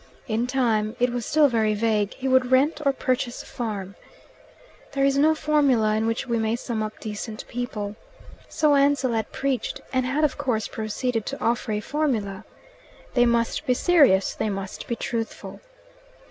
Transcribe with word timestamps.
In 0.27 0.47
time 0.47 0.95
it 0.99 1.11
was 1.11 1.27
still 1.27 1.47
very 1.47 1.75
vague 1.75 2.15
he 2.15 2.27
would 2.27 2.49
rent 2.51 2.81
or 2.83 2.91
purchase 2.91 3.43
a 3.43 3.45
farm. 3.45 3.93
There 4.93 5.05
is 5.05 5.15
no 5.15 5.35
formula 5.35 5.93
in 5.93 6.07
which 6.07 6.25
we 6.25 6.39
may 6.39 6.55
sum 6.55 6.81
up 6.81 6.99
decent 6.99 7.47
people. 7.47 7.95
So 8.49 8.73
Ansell 8.73 9.11
had 9.11 9.31
preached, 9.31 9.79
and 9.93 10.03
had 10.07 10.23
of 10.23 10.39
course 10.39 10.67
proceeded 10.67 11.27
to 11.27 11.39
offer 11.39 11.71
a 11.73 11.81
formula: 11.81 12.45
"They 13.13 13.27
must 13.27 13.67
be 13.67 13.75
serious, 13.75 14.33
they 14.33 14.49
must 14.49 14.87
be 14.87 14.95
truthful." 14.95 15.61